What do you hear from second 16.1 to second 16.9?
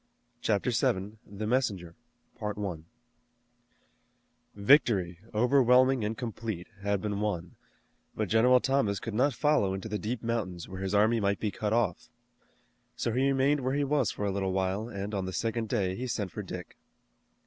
for Dick.